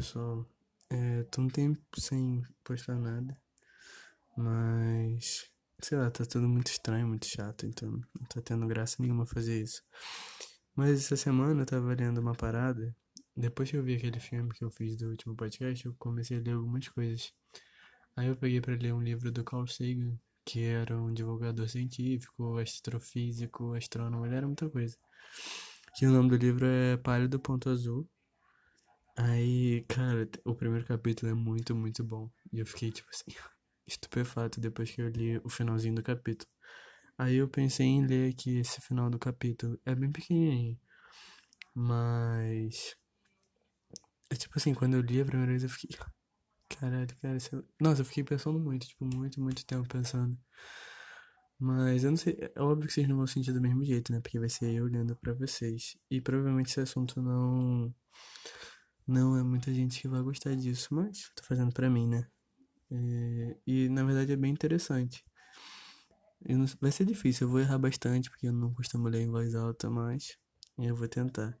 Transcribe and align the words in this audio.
pessoal. 0.00 0.46
É, 0.88 1.24
tô 1.24 1.42
um 1.42 1.48
tempo 1.48 1.78
sem 2.00 2.42
postar 2.64 2.98
nada, 2.98 3.38
mas 4.34 5.46
sei 5.78 5.98
lá, 5.98 6.10
tá 6.10 6.24
tudo 6.24 6.48
muito 6.48 6.68
estranho, 6.68 7.06
muito 7.06 7.26
chato, 7.26 7.66
então 7.66 7.90
não 7.90 8.26
tá 8.26 8.40
tendo 8.40 8.66
graça 8.66 8.96
nenhuma 8.98 9.26
fazer 9.26 9.62
isso. 9.62 9.82
Mas 10.74 11.04
essa 11.04 11.16
semana 11.16 11.62
eu 11.62 11.66
tava 11.66 11.94
lendo 11.94 12.18
uma 12.18 12.34
parada, 12.34 12.96
depois 13.36 13.70
que 13.70 13.76
eu 13.76 13.84
vi 13.84 13.96
aquele 13.96 14.18
filme 14.18 14.50
que 14.54 14.64
eu 14.64 14.70
fiz 14.70 14.96
do 14.96 15.10
último 15.10 15.36
podcast, 15.36 15.84
eu 15.84 15.94
comecei 15.98 16.38
a 16.38 16.40
ler 16.40 16.54
algumas 16.54 16.88
coisas. 16.88 17.34
Aí 18.16 18.28
eu 18.28 18.36
peguei 18.36 18.60
para 18.62 18.74
ler 18.76 18.94
um 18.94 19.02
livro 19.02 19.30
do 19.30 19.44
Carl 19.44 19.66
Sagan, 19.66 20.18
que 20.46 20.62
era 20.64 20.96
um 20.98 21.12
divulgador 21.12 21.68
científico, 21.68 22.56
astrofísico, 22.56 23.74
astrônomo, 23.74 24.24
ele 24.24 24.34
era 24.34 24.46
muita 24.46 24.68
coisa. 24.70 24.96
Que 25.94 26.06
o 26.06 26.10
nome 26.10 26.30
do 26.30 26.36
livro 26.36 26.64
é 26.64 26.96
Pálido 26.96 27.38
Ponto 27.38 27.68
Azul 27.68 28.08
Aí, 29.22 29.84
cara, 29.86 30.26
o 30.46 30.54
primeiro 30.54 30.86
capítulo 30.86 31.30
é 31.30 31.34
muito, 31.34 31.74
muito 31.74 32.02
bom. 32.02 32.30
E 32.50 32.58
eu 32.58 32.64
fiquei, 32.66 32.90
tipo 32.90 33.08
assim, 33.10 33.26
estupefato 33.86 34.58
depois 34.60 34.90
que 34.90 35.02
eu 35.02 35.08
li 35.08 35.38
o 35.44 35.50
finalzinho 35.50 35.94
do 35.94 36.02
capítulo. 36.02 36.50
Aí 37.18 37.36
eu 37.36 37.48
pensei 37.48 37.86
em 37.86 38.06
ler 38.06 38.32
aqui 38.32 38.58
esse 38.58 38.80
final 38.80 39.10
do 39.10 39.18
capítulo. 39.18 39.78
É 39.84 39.94
bem 39.94 40.10
pequenininho. 40.10 40.78
Mas. 41.74 42.96
É 44.30 44.36
tipo 44.36 44.54
assim, 44.56 44.74
quando 44.74 44.94
eu 44.94 45.02
li 45.02 45.20
a 45.20 45.24
primeira 45.26 45.52
vez 45.52 45.64
eu 45.64 45.68
fiquei. 45.68 45.98
Caralho, 46.80 47.14
cara. 47.20 47.36
Isso... 47.36 47.62
Nossa, 47.80 48.00
eu 48.00 48.06
fiquei 48.06 48.24
pensando 48.24 48.58
muito, 48.58 48.86
tipo, 48.88 49.04
muito, 49.04 49.40
muito 49.40 49.66
tempo 49.66 49.86
pensando. 49.88 50.38
Mas 51.58 52.04
eu 52.04 52.10
não 52.10 52.16
sei. 52.16 52.38
É 52.56 52.62
óbvio 52.62 52.86
que 52.88 52.94
vocês 52.94 53.06
não 53.08 53.18
vão 53.18 53.26
sentir 53.26 53.52
do 53.52 53.60
mesmo 53.60 53.84
jeito, 53.84 54.12
né? 54.12 54.20
Porque 54.20 54.38
vai 54.38 54.48
ser 54.48 54.72
eu 54.72 54.84
olhando 54.84 55.14
pra 55.16 55.34
vocês. 55.34 55.98
E 56.10 56.22
provavelmente 56.22 56.70
esse 56.70 56.80
assunto 56.80 57.20
não 57.20 57.94
não 59.10 59.36
é 59.36 59.42
muita 59.42 59.72
gente 59.72 60.00
que 60.00 60.08
vai 60.08 60.22
gostar 60.22 60.54
disso, 60.54 60.94
mas 60.94 61.30
tô 61.34 61.42
fazendo 61.44 61.72
pra 61.72 61.90
mim, 61.90 62.06
né? 62.08 62.26
É, 62.90 63.56
e 63.66 63.88
na 63.88 64.04
verdade 64.04 64.32
é 64.32 64.36
bem 64.36 64.52
interessante. 64.52 65.24
Não, 66.48 66.64
vai 66.80 66.90
ser 66.90 67.04
difícil, 67.04 67.46
eu 67.46 67.50
vou 67.50 67.60
errar 67.60 67.78
bastante, 67.78 68.30
porque 68.30 68.48
eu 68.48 68.52
não 68.52 68.72
costumo 68.72 69.08
ler 69.08 69.22
em 69.22 69.30
voz 69.30 69.54
alta, 69.54 69.90
mas 69.90 70.38
eu 70.78 70.96
vou 70.96 71.08
tentar. 71.08 71.58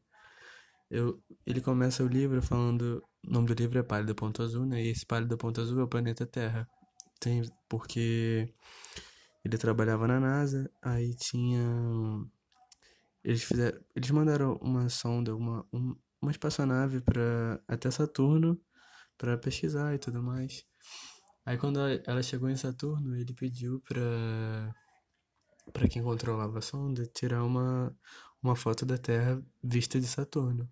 Eu, 0.90 1.22
ele 1.46 1.60
começa 1.60 2.02
o 2.02 2.08
livro 2.08 2.42
falando. 2.42 3.02
O 3.26 3.30
nome 3.30 3.46
do 3.46 3.54
livro 3.54 3.78
é 3.78 3.82
Pálido 3.82 4.14
Ponto 4.14 4.42
Azul, 4.42 4.66
né? 4.66 4.82
E 4.82 4.88
esse 4.88 5.06
Pálido 5.06 5.36
Ponto 5.36 5.60
Azul 5.60 5.80
é 5.80 5.84
o 5.84 5.88
planeta 5.88 6.26
Terra. 6.26 6.68
Tem, 7.20 7.42
porque 7.68 8.52
ele 9.44 9.58
trabalhava 9.58 10.08
na 10.08 10.18
NASA, 10.18 10.70
aí 10.82 11.14
tinha. 11.14 11.62
Eles 13.22 13.42
fizeram. 13.42 13.80
Eles 13.94 14.10
mandaram 14.10 14.54
uma 14.62 14.88
sonda, 14.88 15.36
uma, 15.36 15.64
um, 15.72 15.94
uma 16.20 16.30
espaçonave 16.30 17.00
para 17.00 17.62
até 17.68 17.90
Saturno 17.90 18.60
para 19.18 19.38
pesquisar 19.38 19.94
e 19.94 19.98
tudo 19.98 20.22
mais. 20.22 20.64
Aí 21.44 21.58
quando 21.58 21.80
ela 22.06 22.22
chegou 22.22 22.48
em 22.48 22.56
Saturno, 22.56 23.16
ele 23.16 23.34
pediu 23.34 23.80
para 23.80 24.74
para 25.72 25.88
quem 25.88 26.02
controlava 26.02 26.58
a 26.58 26.62
sonda 26.62 27.06
tirar 27.06 27.44
uma 27.44 27.96
uma 28.42 28.56
foto 28.56 28.86
da 28.86 28.98
Terra 28.98 29.42
vista 29.62 30.00
de 30.00 30.06
Saturno. 30.06 30.68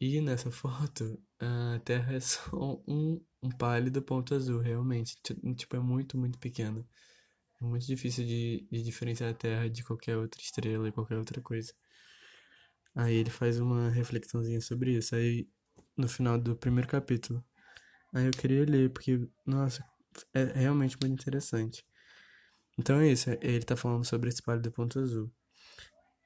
E 0.00 0.20
nessa 0.20 0.50
foto, 0.52 1.18
a 1.40 1.80
Terra 1.84 2.14
é 2.14 2.20
só 2.20 2.82
um, 2.86 3.20
um 3.42 3.50
pálido 3.50 4.02
ponto 4.02 4.34
azul, 4.34 4.60
realmente. 4.60 5.16
Tipo, 5.56 5.76
é 5.76 5.80
muito, 5.80 6.18
muito 6.18 6.38
pequeno. 6.38 6.86
É 7.60 7.64
muito 7.64 7.86
difícil 7.86 8.24
de, 8.24 8.66
de 8.70 8.82
diferenciar 8.82 9.30
a 9.30 9.34
Terra 9.34 9.68
de 9.68 9.82
qualquer 9.84 10.16
outra 10.16 10.40
estrela 10.40 10.88
e 10.88 10.92
qualquer 10.92 11.18
outra 11.18 11.40
coisa. 11.40 11.72
Aí 12.94 13.14
ele 13.14 13.30
faz 13.30 13.58
uma 13.58 13.90
reflexãozinha 13.90 14.60
sobre 14.60 14.96
isso. 14.96 15.14
Aí 15.14 15.48
no 15.96 16.08
final 16.08 16.38
do 16.38 16.56
primeiro 16.56 16.88
capítulo. 16.88 17.44
Aí 18.12 18.26
eu 18.26 18.30
queria 18.30 18.64
ler, 18.64 18.90
porque, 18.90 19.28
nossa, 19.44 19.84
é 20.32 20.44
realmente 20.44 20.96
muito 21.00 21.12
interessante. 21.12 21.84
Então 22.78 23.00
é 23.00 23.08
isso, 23.08 23.30
ele 23.40 23.64
tá 23.64 23.76
falando 23.76 24.04
sobre 24.04 24.28
esse 24.28 24.42
pálido 24.42 24.70
ponto 24.70 24.98
azul. 24.98 25.32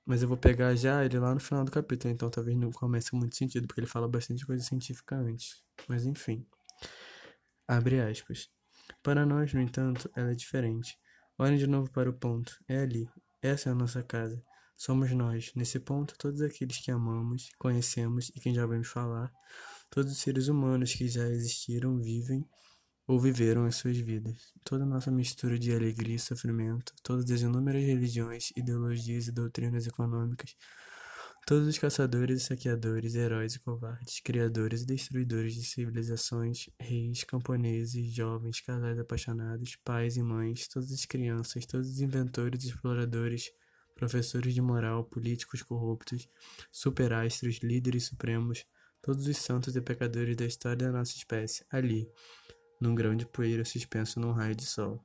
Mas 0.05 0.23
eu 0.23 0.29
vou 0.29 0.37
pegar 0.39 0.75
já 0.75 1.05
ele 1.05 1.19
lá 1.19 1.35
no 1.35 1.41
final 1.41 1.65
do 1.65 1.71
capítulo, 1.71 2.13
então 2.13 2.31
talvez 2.31 2.57
não 2.57 2.71
comece 2.71 3.11
com 3.11 3.19
muito 3.19 3.37
sentido, 3.37 3.67
porque 3.67 3.81
ele 3.81 3.87
fala 3.87 4.09
bastante 4.09 4.47
coisa 4.47 4.63
científica 4.65 5.17
antes. 5.17 5.63
Mas 5.87 6.07
enfim. 6.07 6.47
Abre 7.67 8.01
aspas. 8.01 8.49
Para 9.03 9.27
nós, 9.27 9.53
no 9.53 9.61
entanto, 9.61 10.11
ela 10.17 10.33
é 10.33 10.35
diferente. 10.35 10.99
Olhem 11.39 11.59
de 11.59 11.67
novo 11.67 11.91
para 11.91 12.09
o 12.09 12.15
ponto. 12.15 12.59
É 12.67 12.81
ali. 12.81 13.07
Essa 13.43 13.69
é 13.69 13.73
a 13.73 13.75
nossa 13.75 14.03
casa. 14.03 14.43
Somos 14.79 15.11
nós, 15.11 15.51
nesse 15.57 15.81
ponto, 15.81 16.15
todos 16.17 16.41
aqueles 16.41 16.79
que 16.79 16.93
amamos, 16.93 17.51
conhecemos 17.59 18.29
e 18.29 18.39
quem 18.39 18.55
já 18.55 18.63
ouvimos 18.63 18.87
falar, 18.87 19.29
todos 19.91 20.13
os 20.13 20.19
seres 20.19 20.47
humanos 20.47 20.95
que 20.95 21.09
já 21.09 21.29
existiram, 21.29 21.99
vivem 21.99 22.49
ou 23.05 23.19
viveram 23.19 23.65
as 23.65 23.75
suas 23.75 23.99
vidas. 23.99 24.53
Toda 24.63 24.87
nossa 24.87 25.11
mistura 25.11 25.59
de 25.59 25.75
alegria 25.75 26.15
e 26.15 26.21
sofrimento, 26.21 26.95
todas 27.03 27.29
as 27.29 27.41
inúmeras 27.41 27.83
religiões, 27.83 28.53
ideologias 28.57 29.27
e 29.27 29.33
doutrinas 29.33 29.85
econômicas, 29.85 30.55
todos 31.45 31.67
os 31.67 31.77
caçadores 31.77 32.43
e 32.43 32.45
saqueadores, 32.45 33.17
heróis 33.17 33.57
e 33.57 33.59
covardes, 33.59 34.21
criadores 34.21 34.83
e 34.83 34.87
destruidores 34.87 35.57
de 35.57 35.65
civilizações, 35.65 36.71
reis, 36.79 37.25
camponeses, 37.25 38.15
jovens, 38.15 38.61
casais 38.61 38.97
apaixonados, 38.97 39.75
pais 39.85 40.17
e 40.17 40.23
mães, 40.23 40.69
todas 40.69 40.93
as 40.93 41.05
crianças, 41.05 41.67
todos 41.67 41.91
os 41.91 42.01
inventores 42.01 42.63
e 42.63 42.69
exploradores, 42.69 43.51
professores 43.99 44.55
de 44.55 44.63
moral, 44.63 45.05
políticos 45.05 45.61
corruptos, 45.61 46.29
superastros, 46.71 47.59
líderes 47.59 48.05
supremos, 48.05 48.65
todos 49.03 49.27
os 49.27 49.37
santos 49.37 49.75
e 49.75 49.81
pecadores 49.81 50.37
da 50.37 50.47
história 50.47 50.87
da 50.87 50.93
nossa 50.93 51.17
espécie, 51.17 51.65
ali, 51.69 52.09
num 52.81 52.95
grão 52.95 53.17
de 53.17 53.27
poeira 53.27 53.65
suspenso 53.65 54.21
num 54.21 54.31
raio 54.31 54.55
de 54.55 54.65
sol. 54.65 55.03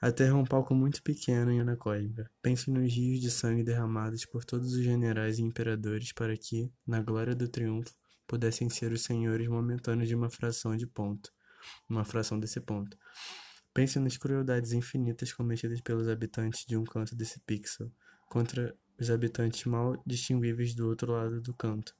A 0.00 0.12
Terra 0.12 0.30
é 0.30 0.34
um 0.34 0.44
palco 0.44 0.76
muito 0.76 1.02
pequeno 1.02 1.52
e 1.52 1.58
anacóica. 1.58 2.30
Pense 2.40 2.70
nos 2.70 2.94
rios 2.94 3.20
de 3.20 3.32
sangue 3.32 3.64
derramados 3.64 4.24
por 4.24 4.44
todos 4.44 4.72
os 4.72 4.84
generais 4.84 5.40
e 5.40 5.42
imperadores 5.42 6.12
para 6.12 6.36
que, 6.36 6.72
na 6.86 7.02
glória 7.02 7.34
do 7.34 7.48
triunfo, 7.48 7.92
pudessem 8.24 8.70
ser 8.70 8.92
os 8.92 9.02
senhores 9.02 9.48
momentâneos 9.48 10.08
de 10.08 10.14
uma 10.14 10.30
fração 10.30 10.76
de 10.76 10.86
ponto, 10.86 11.32
uma 11.88 12.04
fração 12.04 12.38
desse 12.38 12.60
ponto. 12.60 12.96
Pense 13.72 13.98
nas 13.98 14.16
crueldades 14.16 14.72
infinitas 14.72 15.32
cometidas 15.32 15.80
pelos 15.80 16.08
habitantes 16.08 16.64
de 16.66 16.76
um 16.76 16.84
canto 16.84 17.14
desse 17.14 17.38
pixel 17.40 17.92
contra 18.28 18.76
os 18.98 19.10
habitantes 19.10 19.64
mal 19.64 20.02
distinguíveis 20.06 20.74
do 20.74 20.88
outro 20.88 21.12
lado 21.12 21.40
do 21.40 21.54
canto. 21.54 21.94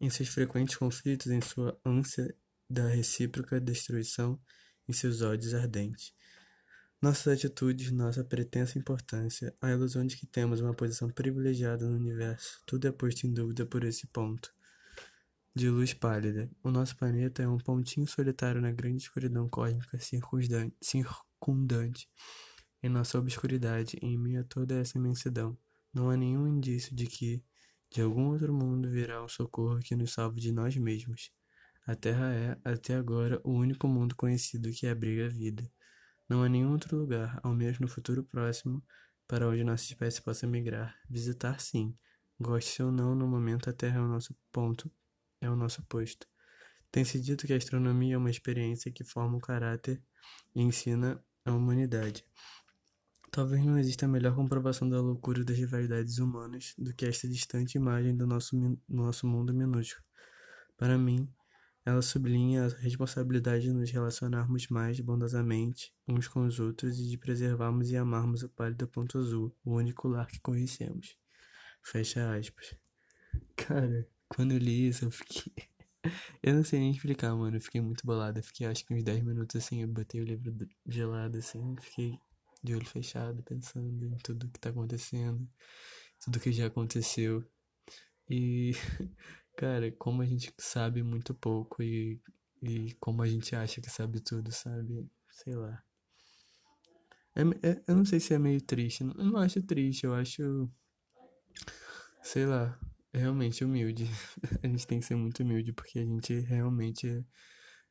Em 0.00 0.08
seus 0.10 0.28
frequentes 0.28 0.76
conflitos, 0.76 1.26
em 1.28 1.40
sua 1.40 1.78
ânsia 1.84 2.34
da 2.68 2.86
recíproca 2.88 3.60
destruição, 3.60 4.40
em 4.88 4.92
seus 4.92 5.22
ódios 5.22 5.54
ardentes. 5.54 6.14
Nossas 7.00 7.26
atitudes, 7.34 7.90
nossa 7.90 8.24
pretensa 8.24 8.78
importância, 8.78 9.54
a 9.60 9.70
ilusão 9.70 10.06
de 10.06 10.16
que 10.16 10.26
temos 10.26 10.60
uma 10.60 10.74
posição 10.74 11.10
privilegiada 11.10 11.86
no 11.86 11.96
universo, 11.96 12.62
tudo 12.64 12.86
é 12.86 12.92
posto 12.92 13.26
em 13.26 13.32
dúvida 13.32 13.66
por 13.66 13.84
esse 13.84 14.06
ponto 14.06 14.55
de 15.56 15.70
luz 15.70 15.94
pálida. 15.94 16.50
O 16.62 16.70
nosso 16.70 16.94
planeta 16.98 17.42
é 17.42 17.48
um 17.48 17.56
pontinho 17.56 18.06
solitário 18.06 18.60
na 18.60 18.70
grande 18.70 18.98
escuridão 18.98 19.48
cósmica 19.48 19.98
circundante. 20.82 22.10
Em 22.82 22.90
nossa 22.90 23.18
obscuridade, 23.18 23.96
em 24.02 24.18
meio 24.18 24.42
a 24.42 24.44
toda 24.44 24.74
essa 24.74 24.98
imensidão, 24.98 25.56
não 25.94 26.10
há 26.10 26.16
nenhum 26.16 26.46
indício 26.46 26.94
de 26.94 27.06
que, 27.06 27.42
de 27.90 28.02
algum 28.02 28.26
outro 28.26 28.52
mundo, 28.52 28.90
virá 28.90 29.24
um 29.24 29.28
socorro 29.28 29.78
que 29.78 29.96
nos 29.96 30.12
salve 30.12 30.42
de 30.42 30.52
nós 30.52 30.76
mesmos. 30.76 31.32
A 31.86 31.94
Terra 31.94 32.34
é, 32.34 32.58
até 32.62 32.94
agora, 32.94 33.40
o 33.42 33.52
único 33.52 33.88
mundo 33.88 34.14
conhecido 34.14 34.70
que 34.72 34.86
abriga 34.86 35.24
a 35.24 35.30
vida. 35.30 35.66
Não 36.28 36.42
há 36.42 36.50
nenhum 36.50 36.72
outro 36.72 36.98
lugar, 36.98 37.40
ao 37.42 37.54
menos 37.54 37.78
no 37.78 37.88
futuro 37.88 38.22
próximo, 38.22 38.84
para 39.26 39.48
onde 39.48 39.64
nossa 39.64 39.84
espécie 39.84 40.20
possa 40.20 40.46
migrar. 40.46 40.94
Visitar, 41.08 41.58
sim. 41.60 41.96
Goste 42.38 42.82
ou 42.82 42.92
não, 42.92 43.14
no 43.14 43.26
momento 43.26 43.70
a 43.70 43.72
Terra 43.72 44.00
é 44.00 44.02
o 44.02 44.06
nosso 44.08 44.36
ponto 44.52 44.92
é 45.46 45.50
o 45.50 45.56
nosso 45.56 45.82
posto. 45.84 46.26
Tem-se 46.90 47.20
dito 47.20 47.46
que 47.46 47.52
a 47.52 47.56
astronomia 47.56 48.14
é 48.14 48.18
uma 48.18 48.30
experiência 48.30 48.92
que 48.92 49.04
forma 49.04 49.36
o 49.36 49.40
caráter 49.40 50.02
e 50.54 50.62
ensina 50.62 51.22
a 51.44 51.52
humanidade. 51.52 52.24
Talvez 53.30 53.64
não 53.64 53.78
exista 53.78 54.08
melhor 54.08 54.34
comprovação 54.34 54.88
da 54.88 55.00
loucura 55.00 55.44
das 55.44 55.56
rivalidades 55.56 56.18
humanas 56.18 56.74
do 56.78 56.94
que 56.94 57.04
esta 57.04 57.28
distante 57.28 57.74
imagem 57.74 58.16
do 58.16 58.26
nosso, 58.26 58.56
nosso 58.88 59.26
mundo 59.26 59.52
minúsculo. 59.52 60.04
Para 60.76 60.96
mim, 60.96 61.28
ela 61.84 62.02
sublinha 62.02 62.64
a 62.64 62.68
responsabilidade 62.68 63.64
de 63.64 63.72
nos 63.72 63.90
relacionarmos 63.90 64.66
mais 64.68 64.98
bondosamente 64.98 65.94
uns 66.08 66.26
com 66.26 66.44
os 66.44 66.58
outros 66.58 66.98
e 66.98 67.08
de 67.08 67.16
preservarmos 67.16 67.90
e 67.90 67.96
amarmos 67.96 68.42
o 68.42 68.48
pálido 68.48 68.88
ponto 68.88 69.18
azul, 69.18 69.54
o 69.64 69.74
único 69.74 70.08
lar 70.08 70.26
que 70.26 70.40
conhecemos. 70.40 71.16
Fecha 71.82 72.34
aspas. 72.34 72.74
Cara, 73.54 74.08
quando 74.28 74.52
eu 74.52 74.58
li 74.58 74.88
isso, 74.88 75.04
eu 75.04 75.10
fiquei. 75.10 75.52
eu 76.42 76.54
não 76.54 76.64
sei 76.64 76.80
nem 76.80 76.90
explicar, 76.90 77.34
mano. 77.34 77.56
Eu 77.56 77.60
fiquei 77.60 77.80
muito 77.80 78.04
bolado. 78.06 78.38
Eu 78.38 78.42
fiquei 78.42 78.66
acho 78.66 78.84
que 78.84 78.94
uns 78.94 79.02
10 79.04 79.22
minutos 79.22 79.56
assim. 79.56 79.82
Eu 79.82 79.88
botei 79.88 80.20
o 80.20 80.24
livro 80.24 80.54
gelado 80.86 81.38
assim. 81.38 81.76
Fiquei 81.80 82.18
de 82.62 82.74
olho 82.74 82.86
fechado, 82.86 83.42
pensando 83.42 84.04
em 84.06 84.16
tudo 84.18 84.48
que 84.48 84.58
tá 84.58 84.70
acontecendo, 84.70 85.48
tudo 86.20 86.40
que 86.40 86.52
já 86.52 86.66
aconteceu. 86.66 87.44
E. 88.28 88.72
Cara, 89.56 89.90
como 89.92 90.20
a 90.22 90.26
gente 90.26 90.52
sabe 90.58 91.02
muito 91.02 91.34
pouco 91.34 91.82
e, 91.82 92.20
e 92.62 92.92
como 93.00 93.22
a 93.22 93.26
gente 93.26 93.56
acha 93.56 93.80
que 93.80 93.90
sabe 93.90 94.20
tudo, 94.20 94.52
sabe? 94.52 95.08
Sei 95.30 95.54
lá. 95.54 95.82
É, 97.34 97.42
é- 97.68 97.82
eu 97.86 97.96
não 97.96 98.04
sei 98.04 98.18
se 98.20 98.34
é 98.34 98.38
meio 98.38 98.60
triste. 98.60 99.02
Eu 99.02 99.24
não 99.24 99.38
acho 99.38 99.62
triste, 99.62 100.04
eu 100.04 100.14
acho, 100.14 100.70
sei 102.22 102.46
lá, 102.46 102.78
realmente 103.18 103.64
humilde. 103.64 104.04
A 104.62 104.66
gente 104.66 104.86
tem 104.86 105.00
que 105.00 105.06
ser 105.06 105.16
muito 105.16 105.42
humilde 105.42 105.72
porque 105.72 105.98
a 105.98 106.04
gente 106.04 106.38
realmente 106.40 107.08
é 107.08 107.24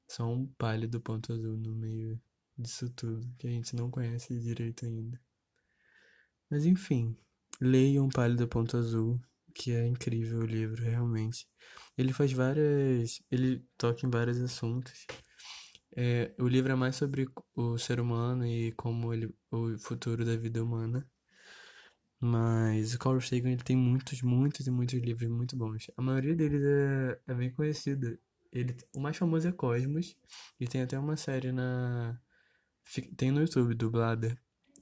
só 0.08 0.26
um 0.32 0.48
pálido 0.58 1.02
ponto 1.02 1.34
azul 1.34 1.58
no 1.58 1.76
meio 1.76 2.20
disso 2.58 2.90
tudo, 2.90 3.28
que 3.38 3.48
a 3.48 3.52
gente 3.52 3.76
não 3.76 3.92
conhece 3.92 4.40
direito 4.40 4.86
ainda. 4.86 5.20
Mas 6.50 6.66
enfim, 6.66 7.18
leiam 7.60 8.08
Pálido 8.10 8.48
Ponto 8.48 8.78
Azul, 8.78 9.20
que 9.54 9.72
é 9.72 9.86
incrível 9.86 10.40
o 10.40 10.46
livro, 10.46 10.82
realmente. 10.84 11.48
Ele 11.98 12.14
faz 12.14 12.32
várias. 12.32 13.22
Ele 13.32 13.66
toca 13.78 14.06
em 14.06 14.10
vários 14.10 14.40
assuntos. 14.42 15.06
É, 15.96 16.34
o 16.40 16.48
livro 16.48 16.72
é 16.72 16.76
mais 16.76 16.96
sobre 16.96 17.28
o 17.56 17.78
ser 17.78 18.00
humano 18.00 18.46
e 18.46 18.74
como 18.74 19.14
ele, 19.14 19.34
o 19.52 19.78
futuro 19.80 20.26
da 20.26 20.36
vida 20.36 20.64
humana. 20.64 21.10
Mas 22.28 22.96
o 22.96 22.98
Carl 22.98 23.22
Sagan 23.22 23.52
ele 23.52 23.64
tem 23.64 23.78
muitos, 23.78 24.24
muitos 24.24 24.66
e 24.66 24.72
muitos 24.72 25.00
livros 25.00 25.30
muito 25.30 25.56
bons. 25.56 25.92
A 25.96 26.02
maioria 26.02 26.36
deles 26.36 26.64
é, 26.64 27.20
é 27.28 27.34
bem 27.36 27.52
conhecida. 27.52 28.18
Ele, 28.52 28.76
o 28.96 29.00
mais 29.00 29.16
famoso 29.16 29.48
é 29.48 29.52
Cosmos, 29.52 30.18
e 30.60 30.68
tem 30.68 30.82
até 30.82 30.98
uma 30.98 31.16
série 31.18 31.52
na. 31.52 32.20
Tem 33.16 33.30
no 33.30 33.42
YouTube, 33.42 33.76
dublada, 33.76 34.36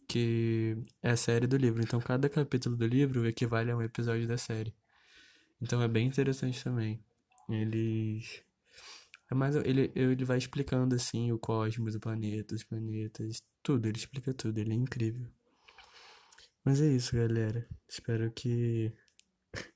que 0.07 0.77
é 1.01 1.11
a 1.11 1.17
série 1.17 1.45
do 1.45 1.57
livro. 1.57 1.83
Então 1.83 1.99
cada 1.99 2.29
capítulo 2.29 2.77
do 2.77 2.87
livro 2.87 3.27
equivale 3.27 3.71
a 3.71 3.75
um 3.75 3.81
episódio 3.81 4.25
da 4.25 4.37
série. 4.37 4.73
Então 5.61 5.81
é 5.81 5.87
bem 5.89 6.07
interessante 6.07 6.63
também. 6.63 7.03
Eles. 7.49 8.41
É 9.29 9.35
mais, 9.35 9.55
ele, 9.57 9.91
ele 9.95 10.23
vai 10.23 10.37
explicando 10.37 10.95
assim 10.95 11.29
o 11.33 11.37
cosmos, 11.37 11.93
o 11.93 11.99
planeta, 11.99 12.55
os 12.55 12.63
planetas, 12.63 13.41
tudo, 13.61 13.85
ele 13.87 13.97
explica 13.97 14.33
tudo, 14.33 14.57
ele 14.59 14.71
é 14.71 14.75
incrível. 14.75 15.27
Mas 16.63 16.79
é 16.81 16.87
isso, 16.87 17.15
galera. 17.15 17.67
Espero 17.87 18.31
que 18.31 18.93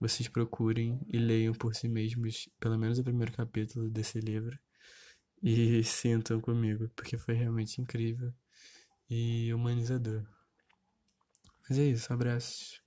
vocês 0.00 0.28
procurem 0.28 1.00
e 1.08 1.18
leiam 1.18 1.54
por 1.54 1.74
si 1.74 1.88
mesmos 1.88 2.48
pelo 2.58 2.76
menos 2.76 2.98
o 2.98 3.04
primeiro 3.04 3.32
capítulo 3.32 3.88
desse 3.88 4.18
livro 4.20 4.58
e 5.42 5.82
sintam 5.84 6.40
comigo, 6.40 6.90
porque 6.96 7.16
foi 7.16 7.34
realmente 7.34 7.80
incrível 7.80 8.32
e 9.08 9.52
humanizador. 9.54 10.24
Mas 11.68 11.78
é 11.78 11.84
isso, 11.84 12.12
abraços. 12.12 12.80